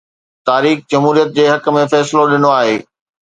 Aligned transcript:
تاريخ 0.49 0.79
جمهوريت 0.93 1.29
جي 1.35 1.45
حق 1.51 1.65
۾ 1.77 1.83
فيصلو 1.93 2.23
ڏنو 2.31 2.49
آهي. 2.59 2.75